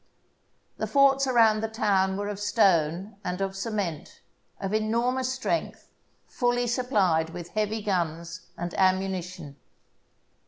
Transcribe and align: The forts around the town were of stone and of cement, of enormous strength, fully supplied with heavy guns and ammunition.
The 0.77 0.87
forts 0.87 1.27
around 1.27 1.59
the 1.61 1.67
town 1.67 2.17
were 2.17 2.27
of 2.27 2.39
stone 2.39 3.17
and 3.23 3.39
of 3.39 3.55
cement, 3.55 4.21
of 4.59 4.73
enormous 4.73 5.31
strength, 5.31 5.91
fully 6.25 6.65
supplied 6.65 7.29
with 7.29 7.49
heavy 7.49 7.83
guns 7.83 8.47
and 8.57 8.73
ammunition. 8.79 9.57